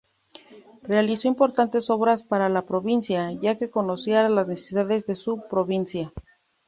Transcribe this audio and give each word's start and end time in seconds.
Realizó 0.81 1.27
importantes 1.27 1.91
obras 1.91 2.23
para 2.23 2.49
la 2.49 2.65
provincia, 2.65 3.31
ya 3.33 3.59
que 3.59 3.69
conocía 3.69 4.27
las 4.29 4.47
necesidades 4.47 5.05
de 5.05 5.15
su 5.15 5.43
provincia. 5.47 6.11